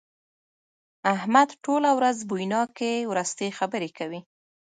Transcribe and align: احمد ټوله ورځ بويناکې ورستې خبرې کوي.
احمد 1.15 1.49
ټوله 1.63 1.89
ورځ 1.99 2.17
بويناکې 2.29 2.93
ورستې 3.11 3.47
خبرې 3.59 3.89
کوي. 3.97 4.19